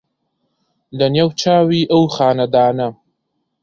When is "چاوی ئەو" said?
1.41-2.03